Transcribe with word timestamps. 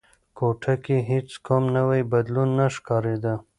کوټه 0.37 0.73
کې 0.83 0.97
هیڅ 1.11 1.29
کوم 1.45 1.63
نوی 1.75 2.01
بدلون 2.11 2.49
نه 2.59 2.65
ښکارېده. 2.75 3.33